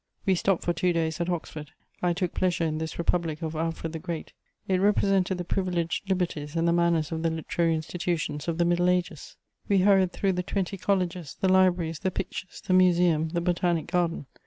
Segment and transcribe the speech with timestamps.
[0.25, 1.69] We stopped for two days at Oxford.
[2.01, 4.33] I took pleasure in this republic of Alfred the Great;
[4.67, 8.89] it represented the privileged liberties and the manners of the literary institutions of the Middle
[8.89, 9.35] Ages.
[9.69, 14.25] We hurried through the twenty colleges, the libraries, the pictures, the museum, the botanic garden.